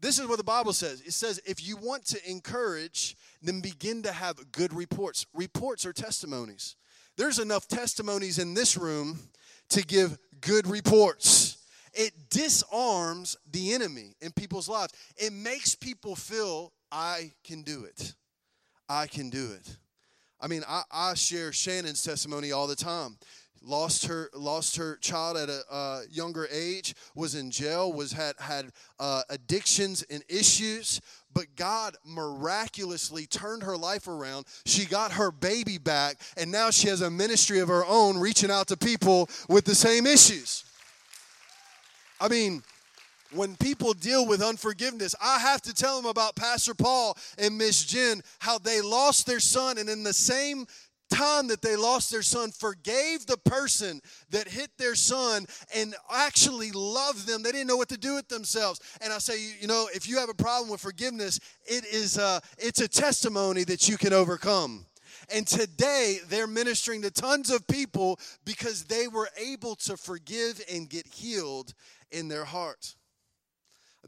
[0.00, 1.02] This is what the Bible says.
[1.02, 5.26] It says, if you want to encourage, then begin to have good reports.
[5.34, 6.76] Reports are testimonies.
[7.16, 9.18] There's enough testimonies in this room
[9.68, 11.58] to give good reports.
[11.92, 14.92] It disarms the enemy in people's lives.
[15.16, 18.14] It makes people feel, I can do it.
[18.88, 19.76] I can do it.
[20.40, 23.16] I mean, I, I share Shannon's testimony all the time.
[23.62, 28.34] Lost her lost her child at a uh, younger age was in jail was had
[28.38, 30.98] had uh, addictions and issues
[31.34, 34.46] but god miraculously turned her life around.
[34.64, 38.50] She got her baby back and now she has a ministry of her own reaching
[38.50, 40.64] out to people with the same issues.
[42.18, 42.62] I mean
[43.32, 47.84] when people deal with unforgiveness, I have to tell them about Pastor Paul and Miss
[47.84, 50.66] Jen, how they lost their son, and in the same
[51.10, 56.70] time that they lost their son forgave the person that hit their son and actually
[56.70, 57.42] loved them.
[57.42, 58.80] They didn't know what to do with themselves.
[59.00, 62.40] And i say you know if you have a problem with forgiveness it is a,
[62.58, 64.86] it's a testimony that you can overcome.
[65.32, 70.88] And today they're ministering to tons of people because they were able to forgive and
[70.88, 71.74] get healed
[72.10, 72.94] in their heart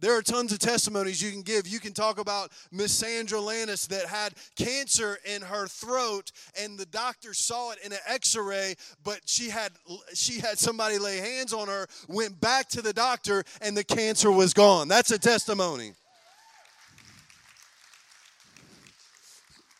[0.03, 1.69] there are tons of testimonies you can give.
[1.69, 6.87] You can talk about Miss Sandra Lannis that had cancer in her throat, and the
[6.87, 9.71] doctor saw it in an X-ray, but she had
[10.13, 14.31] she had somebody lay hands on her, went back to the doctor, and the cancer
[14.31, 14.89] was gone.
[14.89, 15.93] That's a testimony.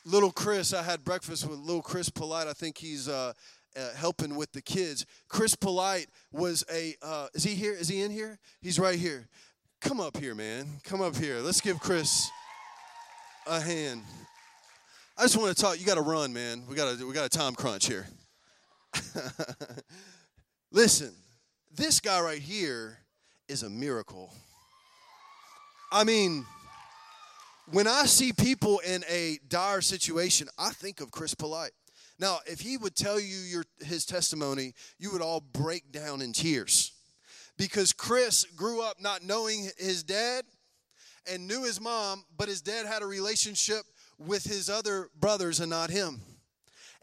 [0.05, 2.47] Little Chris, I had breakfast with little Chris Polite.
[2.47, 3.33] I think he's uh,
[3.77, 5.05] uh, helping with the kids.
[5.29, 7.73] Chris Polite was a, uh, is he here?
[7.73, 8.39] Is he in here?
[8.61, 9.29] He's right here.
[9.83, 10.69] Come up here, man.
[10.85, 11.41] Come up here.
[11.41, 12.31] Let's give Chris
[13.49, 14.03] a hand.
[15.19, 15.81] I just want to talk.
[15.81, 16.63] You got to run, man.
[16.69, 18.07] We got a we got a time crunch here.
[20.73, 21.13] Listen,
[21.75, 22.99] this guy right here
[23.49, 24.33] is a miracle.
[25.91, 26.47] I mean,
[27.73, 31.73] when I see people in a dire situation, I think of Chris Polite.
[32.21, 36.33] Now, if he would tell you your his testimony, you would all break down in
[36.33, 36.92] tears
[37.57, 40.45] because Chris grew up not knowing his dad
[41.31, 43.83] and knew his mom, but his dad had a relationship
[44.19, 46.21] with his other brothers and not him.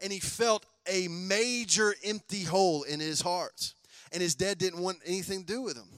[0.02, 3.74] And he felt a major empty hole in his heart.
[4.12, 5.88] And his dad didn't want anything to do with him.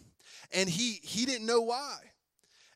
[0.52, 1.98] And he he didn't know why.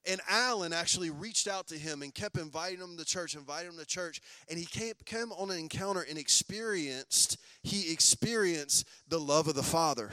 [0.09, 3.79] And Alan actually reached out to him and kept inviting him to church, inviting him
[3.79, 4.21] to church.
[4.49, 9.65] And he came, came on an encounter and experienced, he experienced the love of the
[9.65, 10.11] Father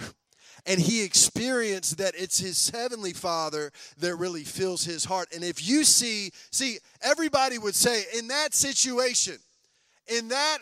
[0.65, 5.28] and he experienced that it's his heavenly father that really fills his heart.
[5.34, 9.38] And if you see see everybody would say in that situation
[10.08, 10.60] in that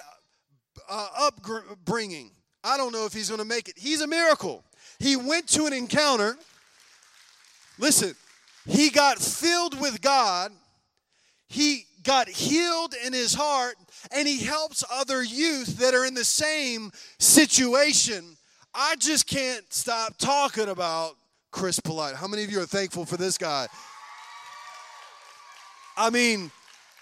[0.89, 2.31] uh, upbringing
[2.63, 3.75] i don't know if he's going to make it.
[3.77, 4.63] He's a miracle.
[4.99, 6.37] He went to an encounter.
[7.77, 8.15] Listen
[8.67, 10.51] he got filled with god.
[11.47, 13.75] He got healed in his heart
[14.11, 18.37] and he helps other youth that are in the same situation.
[18.73, 21.15] I just can't stop talking about
[21.51, 22.15] Chris Polite.
[22.15, 23.67] How many of you are thankful for this guy?
[25.97, 26.51] I mean,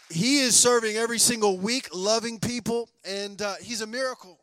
[0.09, 4.39] he is serving every single week, loving people, and uh, he's a miracle.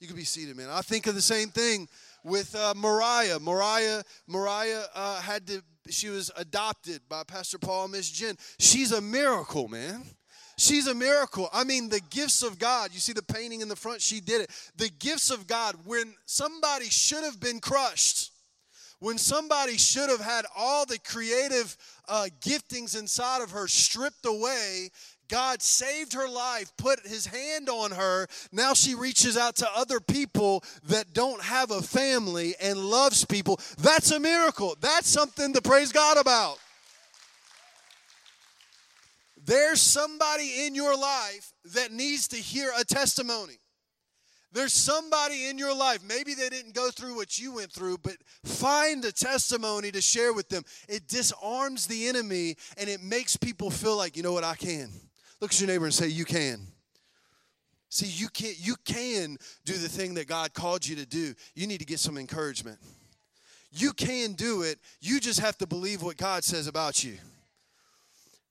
[0.00, 0.70] You can be seated, man.
[0.70, 1.86] I think of the same thing
[2.24, 3.38] with uh, Mariah.
[3.38, 5.62] Mariah, Mariah uh, had to.
[5.90, 8.36] She was adopted by Pastor Paul and Miss Jen.
[8.58, 10.02] She's a miracle, man.
[10.60, 11.48] She's a miracle.
[11.54, 12.90] I mean, the gifts of God.
[12.92, 14.02] You see the painting in the front?
[14.02, 14.50] She did it.
[14.76, 15.74] The gifts of God.
[15.86, 18.30] When somebody should have been crushed,
[18.98, 21.74] when somebody should have had all the creative
[22.06, 24.90] uh, giftings inside of her stripped away,
[25.28, 28.26] God saved her life, put his hand on her.
[28.52, 33.58] Now she reaches out to other people that don't have a family and loves people.
[33.78, 34.76] That's a miracle.
[34.78, 36.58] That's something to praise God about.
[39.44, 43.58] There's somebody in your life that needs to hear a testimony.
[44.52, 48.16] There's somebody in your life, maybe they didn't go through what you went through, but
[48.44, 50.64] find a testimony to share with them.
[50.88, 54.90] It disarms the enemy and it makes people feel like, you know what, I can.
[55.40, 56.66] Look at your neighbor and say, You can.
[57.92, 61.34] See, you can you can do the thing that God called you to do.
[61.54, 62.78] You need to get some encouragement.
[63.72, 64.78] You can do it.
[65.00, 67.18] You just have to believe what God says about you.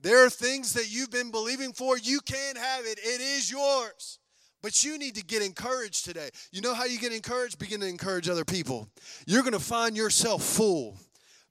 [0.01, 1.97] There are things that you've been believing for.
[1.97, 4.19] You can have it, it is yours.
[4.61, 6.29] But you need to get encouraged today.
[6.51, 7.59] You know how you get encouraged?
[7.59, 8.89] Begin to encourage other people.
[9.25, 10.97] You're going to find yourself full.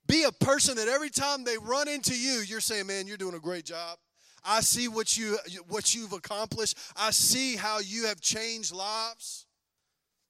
[0.05, 3.35] Be a person that every time they run into you, you're saying, Man, you're doing
[3.35, 3.97] a great job.
[4.43, 6.77] I see what you what you've accomplished.
[6.95, 9.45] I see how you have changed lives.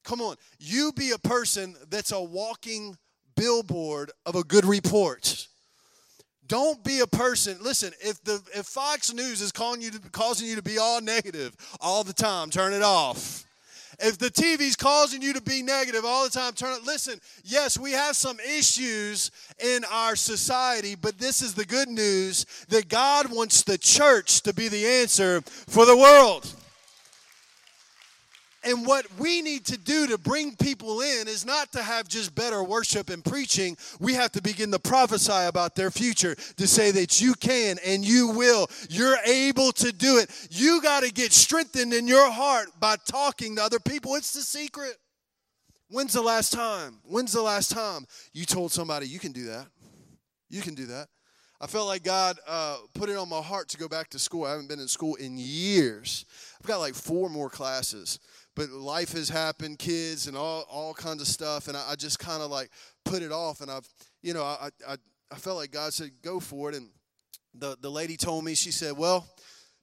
[0.03, 0.35] Come on.
[0.57, 2.97] You be a person that's a walking
[3.35, 5.47] billboard of a good report.
[6.49, 7.57] Don't be a person.
[7.61, 10.99] Listen, if the if Fox News is calling you to, causing you to be all
[10.99, 13.45] negative all the time, turn it off.
[13.99, 16.85] If the TV's causing you to be negative all the time, turn it.
[16.85, 19.29] Listen, yes, we have some issues
[19.63, 24.53] in our society, but this is the good news that God wants the church to
[24.53, 26.51] be the answer for the world.
[28.63, 32.35] And what we need to do to bring people in is not to have just
[32.35, 33.77] better worship and preaching.
[33.99, 38.03] We have to begin to prophesy about their future, to say that you can and
[38.03, 38.69] you will.
[38.89, 40.29] You're able to do it.
[40.49, 44.15] You got to get strengthened in your heart by talking to other people.
[44.15, 44.97] It's the secret.
[45.89, 46.99] When's the last time?
[47.03, 49.67] When's the last time you told somebody you can do that?
[50.49, 51.07] You can do that.
[51.61, 54.45] I felt like God uh, put it on my heart to go back to school.
[54.45, 56.25] I haven't been in school in years.
[56.61, 58.19] I've got like four more classes
[58.59, 61.69] but life has happened, kids and all, all kinds of stuff.
[61.69, 62.69] And I, I just kind of like
[63.05, 63.61] put it off.
[63.61, 63.87] And I've,
[64.21, 64.97] you know, I, I,
[65.31, 66.75] I felt like God said, go for it.
[66.75, 66.89] And
[67.53, 69.25] the, the lady told me, she said, well,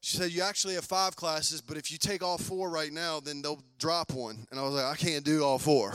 [0.03, 3.19] she said, you actually have five classes, but if you take all four right now,
[3.19, 4.47] then they'll drop one.
[4.51, 5.95] And I was like, I can't do all four.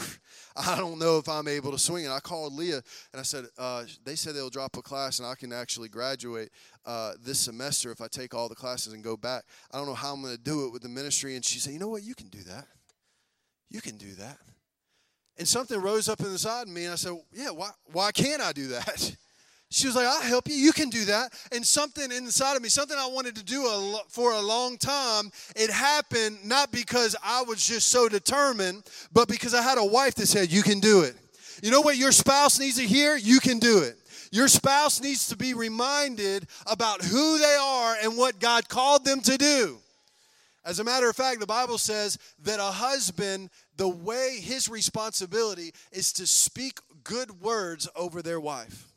[0.55, 2.09] I don't know if I'm able to swing it.
[2.09, 2.81] I called Leah
[3.13, 6.49] and I said, uh, they said they'll drop a class and I can actually graduate
[6.85, 9.43] uh, this semester if I take all the classes and go back.
[9.71, 11.35] I don't know how I'm going to do it with the ministry.
[11.35, 12.03] And she said, you know what?
[12.03, 12.67] You can do that.
[13.69, 14.37] You can do that.
[15.37, 18.51] And something rose up inside of me and I said, yeah, why, why can't I
[18.51, 19.15] do that?
[19.71, 20.55] She was like, I'll help you.
[20.55, 21.31] You can do that.
[21.53, 25.31] And something inside of me, something I wanted to do a, for a long time,
[25.55, 30.15] it happened not because I was just so determined, but because I had a wife
[30.15, 31.15] that said, You can do it.
[31.63, 33.15] You know what your spouse needs to hear?
[33.15, 33.97] You can do it.
[34.33, 39.21] Your spouse needs to be reminded about who they are and what God called them
[39.21, 39.77] to do.
[40.65, 45.71] As a matter of fact, the Bible says that a husband, the way his responsibility
[45.93, 48.90] is to speak good words over their wife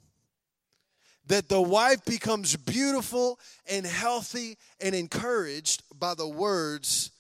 [1.27, 7.11] that the wife becomes beautiful and healthy and encouraged by the words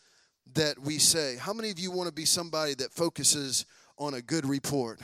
[0.54, 1.36] that we say.
[1.36, 3.64] How many of you want to be somebody that focuses
[3.98, 5.00] on a good report?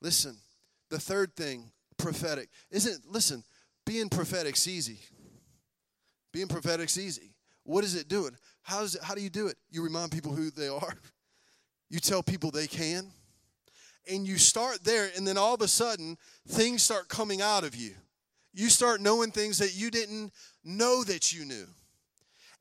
[0.00, 0.36] Listen,
[0.90, 2.48] the third thing, prophetic.
[2.70, 3.44] Isn't listen,
[3.84, 5.00] being prophetic's easy.
[6.32, 7.34] Being prophetic's easy.
[7.64, 8.32] What is it doing?
[8.62, 9.56] How is it how do you do it?
[9.70, 10.94] You remind people who they are.
[11.88, 13.12] You tell people they can
[14.10, 16.16] and you start there, and then all of a sudden,
[16.48, 17.94] things start coming out of you.
[18.54, 20.32] You start knowing things that you didn't
[20.64, 21.66] know that you knew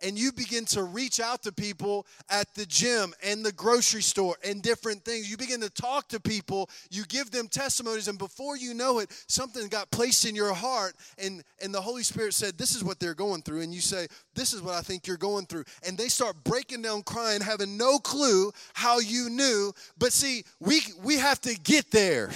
[0.02, 4.36] and you begin to reach out to people at the gym and the grocery store
[4.44, 5.30] and different things.
[5.30, 9.12] You begin to talk to people, you give them testimonies, and before you know it,
[9.28, 13.00] something got placed in your heart, and, and the Holy Spirit said, This is what
[13.00, 13.62] they're going through.
[13.62, 15.66] And you say, This is what I think you're going through.
[15.88, 19.74] And they start breaking down crying, having no clue how you knew.
[19.98, 22.32] But see, we we have to get there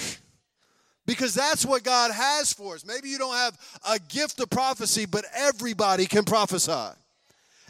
[1.06, 2.86] Because that's what God has for us.
[2.86, 3.58] Maybe you don't have
[3.90, 6.96] a gift of prophecy, but everybody can prophesy.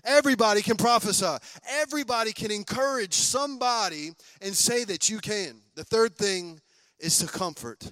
[0.05, 1.37] Everybody can prophesy.
[1.69, 5.61] Everybody can encourage somebody and say that you can.
[5.75, 6.59] The third thing
[6.99, 7.91] is to comfort.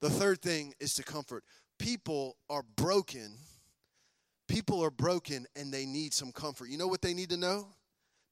[0.00, 1.44] The third thing is to comfort.
[1.78, 3.36] People are broken.
[4.48, 6.68] People are broken and they need some comfort.
[6.68, 7.68] You know what they need to know?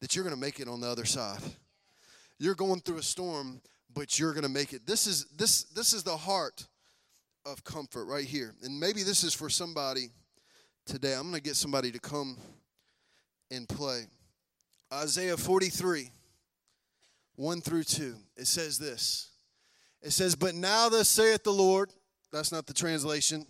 [0.00, 1.40] That you're going to make it on the other side.
[2.38, 3.60] You're going through a storm,
[3.94, 4.86] but you're going to make it.
[4.86, 6.66] This is this this is the heart
[7.46, 8.54] of comfort right here.
[8.62, 10.10] And maybe this is for somebody
[10.86, 11.14] today.
[11.14, 12.36] I'm going to get somebody to come
[13.52, 14.04] and play.
[14.92, 16.10] Isaiah 43
[17.36, 18.14] 1 through 2.
[18.36, 19.30] It says this.
[20.02, 21.90] It says, But now thus saith the Lord.
[22.32, 23.46] That's not the translation.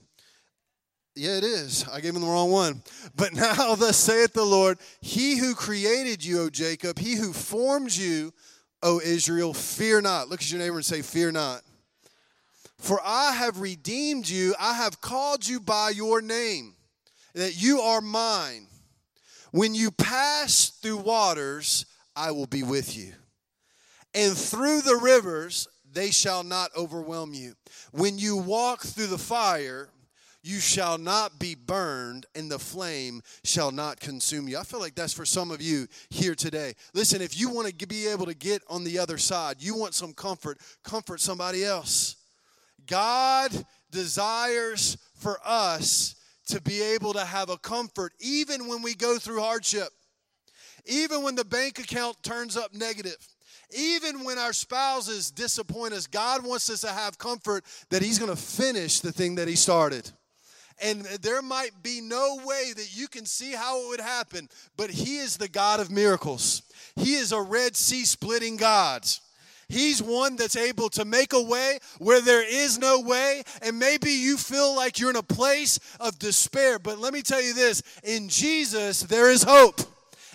[1.15, 1.87] Yeah, it is.
[1.89, 2.83] I gave him the wrong one.
[3.17, 7.95] But now thus saith the Lord, He who created you, O Jacob, He who formed
[7.95, 8.33] you,
[8.83, 10.29] O Israel, fear not.
[10.29, 11.63] Look at your neighbor and say, Fear not.
[12.79, 16.75] For I have redeemed you, I have called you by your name,
[17.35, 18.67] that you are mine.
[19.53, 21.87] When you pass through waters,
[22.17, 23.13] I will be with you.
[24.15, 27.55] And through the rivers, they shall not overwhelm you.
[27.93, 29.91] When you walk through the fire,
[30.43, 34.59] you shall not be burned, and the flame shall not consume you.
[34.59, 36.75] I feel like that's for some of you here today.
[36.95, 39.95] Listen, if you want to be able to get on the other side, you want
[39.95, 42.17] some comfort, comfort somebody else.
[42.87, 43.53] God
[43.91, 46.17] desires for us
[46.53, 49.89] to be able to have a comfort even when we go through hardship,
[50.87, 53.17] even when the bank account turns up negative
[53.75, 58.31] even when our spouses disappoint us, God wants us to have comfort that He's going
[58.31, 60.11] to finish the thing that He started.
[60.83, 64.91] And there might be no way that you can see how it would happen, but
[64.91, 66.63] He is the God of miracles.
[66.97, 69.07] He is a Red Sea splitting God.
[69.73, 73.43] He's one that's able to make a way where there is no way.
[73.63, 76.79] And maybe you feel like you're in a place of despair.
[76.79, 79.81] But let me tell you this in Jesus, there is hope.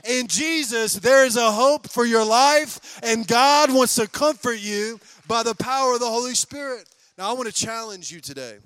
[0.10, 5.00] In Jesus, there is a hope for your life, and God wants to comfort you
[5.28, 6.90] by the power of the Holy Spirit.
[7.16, 8.58] Now, I want to challenge you today.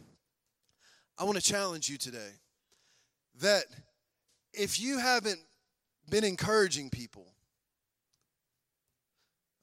[1.17, 2.31] I want to challenge you today
[3.41, 3.65] that
[4.53, 5.39] if you haven't
[6.09, 7.25] been encouraging people,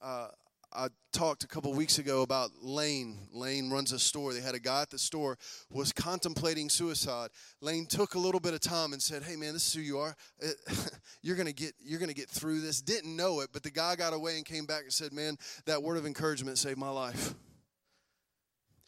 [0.03, 0.29] uh,
[0.73, 3.29] I talked a couple weeks ago about Lane.
[3.33, 4.33] Lane runs a store.
[4.33, 5.39] They had a guy at the store
[5.71, 7.31] was contemplating suicide.
[7.61, 9.99] Lane took a little bit of time and said, "Hey man, this is who you
[9.99, 10.15] are.
[10.43, 10.51] Eh,
[11.23, 13.97] you're going to get you're to get through this." Didn't know it, but the guy
[13.97, 17.35] got away and came back and said, "Man, that word of encouragement saved my life."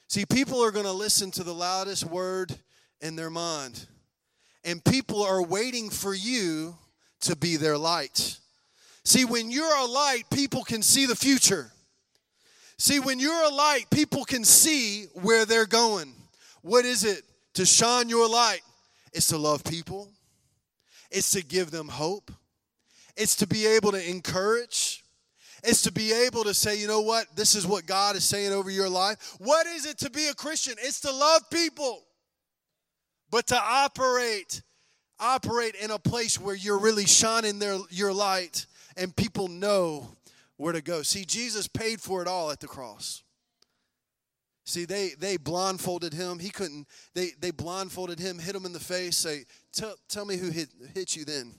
[0.08, 2.52] See, people are to listen to the loudest word
[3.00, 3.86] in their mind.
[4.64, 6.76] And people are waiting for you
[7.22, 8.38] to be their light.
[9.05, 11.72] See, when you're a light, people can see the future.
[12.78, 16.14] See, when you're a light, people can see where they're going.
[16.62, 17.22] What is it
[17.55, 18.62] to shine your light?
[19.12, 20.09] It's to love people,
[21.11, 22.30] it's to give them hope,
[23.16, 25.05] it's to be able to encourage.
[25.62, 28.51] It's to be able to say, you know what, this is what God is saying
[28.51, 29.36] over your life.
[29.40, 30.74] What is it to be a Christian?
[30.80, 32.03] It's to love people,
[33.30, 34.62] but to operate,
[35.18, 38.64] operate in a place where you're really shining their, your light
[39.01, 40.16] and people know
[40.57, 41.03] where to go.
[41.03, 43.22] See, Jesus paid for it all at the cross.
[44.64, 46.38] See, they they blindfolded him.
[46.38, 46.86] He couldn't.
[47.14, 49.16] They they blindfolded him, hit him in the face.
[49.16, 51.55] Say, tell tell me who hit hit you then.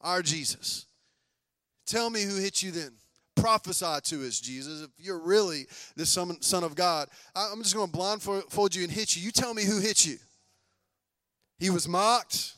[0.00, 0.86] Our Jesus.
[1.86, 2.92] Tell me who hit you then.
[3.36, 4.82] Prophesy to us, Jesus.
[4.82, 5.66] If you're really
[5.96, 9.22] the son, son of God, I'm just going to blindfold you and hit you.
[9.22, 10.18] You tell me who hit you.
[11.58, 12.54] He was mocked.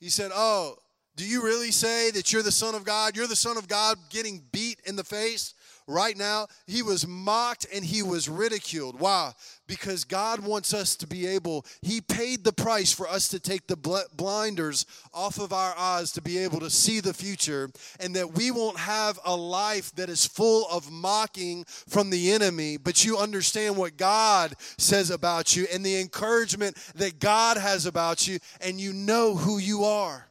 [0.00, 0.76] He said, Oh,
[1.14, 3.16] do you really say that you're the Son of God?
[3.16, 5.54] You're the Son of God getting beat in the face
[5.86, 6.46] right now?
[6.66, 8.98] He was mocked and he was ridiculed.
[8.98, 9.32] Why?
[9.66, 13.66] Because God wants us to be able, He paid the price for us to take
[13.66, 18.34] the blinders off of our eyes to be able to see the future, and that
[18.34, 23.18] we won't have a life that is full of mocking from the enemy, but you
[23.18, 28.80] understand what God says about you and the encouragement that God has about you, and
[28.80, 30.28] you know who you are.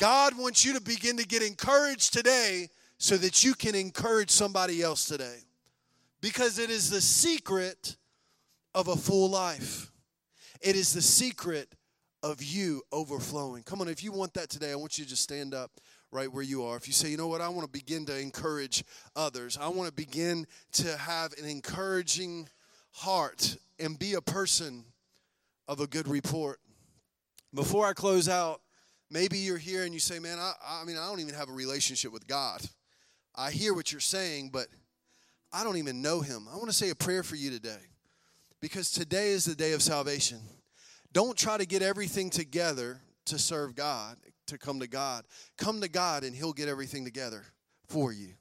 [0.00, 4.80] God wants you to begin to get encouraged today so that you can encourage somebody
[4.80, 5.40] else today.
[6.22, 7.96] Because it is the secret
[8.74, 9.92] of a full life.
[10.62, 11.68] It is the secret
[12.22, 13.62] of you overflowing.
[13.62, 15.70] Come on, if you want that today, I want you to just stand up
[16.10, 16.78] right where you are.
[16.78, 18.82] If you say, you know what, I want to begin to encourage
[19.14, 22.48] others, I want to begin to have an encouraging
[22.92, 24.84] heart and be a person
[25.68, 26.58] of a good report.
[27.52, 28.62] Before I close out,
[29.10, 31.52] Maybe you're here and you say, man, I, I mean, I don't even have a
[31.52, 32.60] relationship with God.
[33.34, 34.68] I hear what you're saying, but
[35.52, 36.46] I don't even know him.
[36.52, 37.80] I want to say a prayer for you today.
[38.60, 40.38] because today is the day of salvation.
[41.12, 45.24] Don't try to get everything together to serve God, to come to God.
[45.56, 47.44] Come to God and He'll get everything together
[47.88, 48.34] for you.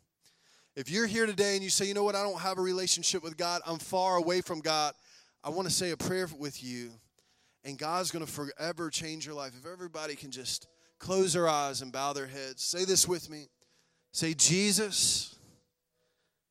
[0.75, 3.23] If you're here today and you say, you know what, I don't have a relationship
[3.23, 4.93] with God, I'm far away from God,
[5.43, 6.91] I want to say a prayer with you,
[7.63, 9.53] and God's going to forever change your life.
[9.59, 13.47] If everybody can just close their eyes and bow their heads, say this with me.
[14.11, 15.35] Say, Jesus,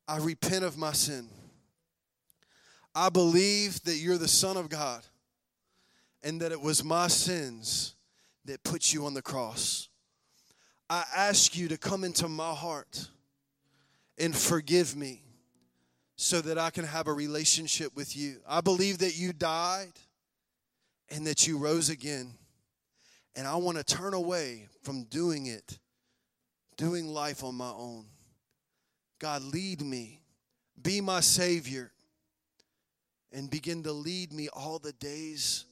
[0.07, 1.29] I repent of my sin.
[2.95, 5.03] I believe that you're the Son of God
[6.23, 7.95] and that it was my sins
[8.45, 9.89] that put you on the cross.
[10.89, 13.09] I ask you to come into my heart
[14.17, 15.21] and forgive me
[16.15, 18.37] so that I can have a relationship with you.
[18.47, 19.93] I believe that you died
[21.11, 22.33] and that you rose again.
[23.35, 25.79] And I want to turn away from doing it,
[26.77, 28.05] doing life on my own.
[29.19, 30.21] God, lead me,
[30.81, 31.91] be my Savior,
[33.31, 35.65] and begin to lead me all the days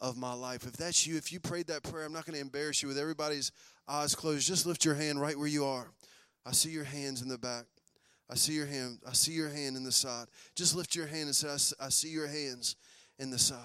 [0.00, 0.66] of my life.
[0.66, 2.98] If that's you, if you prayed that prayer, I'm not going to embarrass you with
[2.98, 3.52] everybody's
[3.88, 4.46] eyes closed.
[4.46, 5.90] Just lift your hand right where you are.
[6.46, 7.64] I see your hands in the back.
[8.30, 9.00] I see your hand.
[9.06, 10.26] I see your hand in the side.
[10.54, 12.76] Just lift your hand and say, I see your hands
[13.18, 13.58] in the side.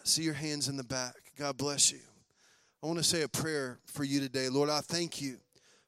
[0.00, 1.14] I see your hands in the back.
[1.38, 1.98] God bless you.
[2.82, 4.48] I want to say a prayer for you today.
[4.48, 5.36] Lord, I thank you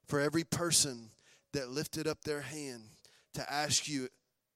[0.07, 1.09] for every person
[1.53, 2.83] that lifted up their hand
[3.33, 4.09] to ask you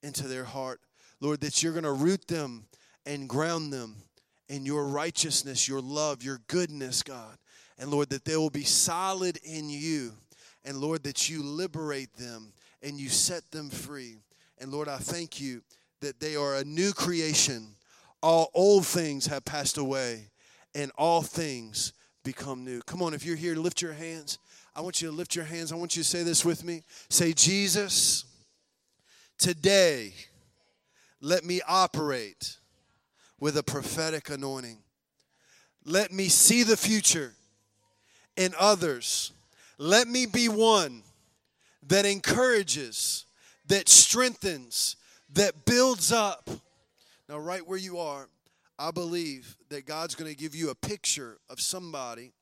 [0.02, 0.80] into their heart.
[1.20, 2.66] Lord, that you're going to root them
[3.07, 3.96] and ground them
[4.50, 7.38] in your righteousness, your love, your goodness, God.
[7.78, 10.12] And Lord, that they will be solid in you.
[10.66, 12.52] And Lord, that you liberate them
[12.82, 14.18] and you set them free.
[14.59, 15.62] And Lord, I thank you
[16.00, 17.76] that they are a new creation.
[18.23, 20.31] All old things have passed away,
[20.75, 21.93] and all things
[22.25, 22.83] become new.
[22.83, 24.39] Come on, if you're here, lift your hands.
[24.75, 25.73] I want you to lift your hands.
[25.73, 26.83] I want you to say this with me.
[27.09, 28.25] Say, Jesus,
[29.39, 30.12] today,
[31.21, 32.59] let me operate
[33.41, 34.79] with a prophetic anointing.
[35.85, 37.35] Let me see the future
[38.37, 39.33] in others.
[39.79, 41.03] Let me be one
[41.87, 43.25] that encourages,
[43.69, 44.97] that strengthens,
[45.33, 46.51] that builds up.
[47.29, 48.29] Now, right where you are,
[48.79, 52.33] I believe that God's going to give you a picture of somebody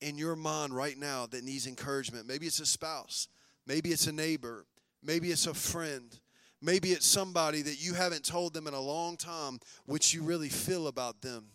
[0.00, 2.26] in your mind right now that needs encouragement.
[2.26, 3.28] Maybe it's a spouse,
[3.66, 4.66] maybe it's a neighbor,
[5.02, 6.18] maybe it's a friend,
[6.60, 10.48] maybe it's somebody that you haven't told them in a long time what you really
[10.48, 11.46] feel about them.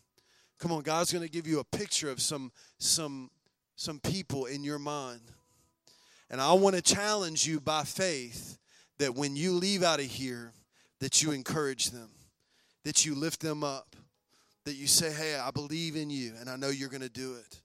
[0.59, 3.29] Come on, God's going to give you a picture of some some
[3.75, 5.21] some people in your mind.
[6.29, 8.57] And I want to challenge you by faith
[8.99, 10.53] that when you leave out of here,
[10.99, 12.09] that you encourage them,
[12.83, 13.95] that you lift them up,
[14.65, 17.35] that you say, Hey, I believe in you, and I know you're going to do
[17.35, 17.61] it.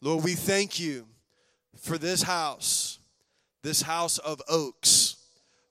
[0.00, 1.06] Lord, we thank you
[1.76, 2.98] for this house,
[3.62, 5.16] this house of oaks.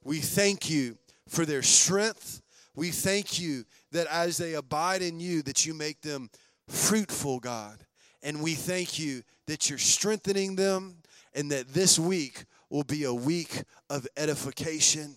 [0.04, 0.98] We thank you
[1.28, 2.42] for their strength.
[2.76, 6.30] We thank you that as they abide in you, that you make them
[6.68, 7.78] fruitful, God.
[8.22, 10.98] And we thank you that you're strengthening them,
[11.34, 15.16] and that this week will be a week of edification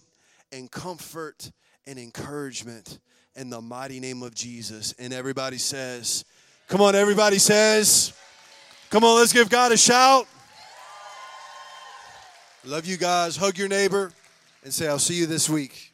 [0.52, 1.50] and comfort
[1.86, 2.98] and encouragement
[3.38, 4.94] in the mighty name of Jesus.
[4.98, 6.24] And everybody says,
[6.66, 8.12] Come on, everybody says,
[8.90, 10.26] Come on, let's give God a shout.
[12.64, 13.36] Love you guys.
[13.36, 14.12] Hug your neighbor
[14.64, 15.87] and say, I'll see you this week.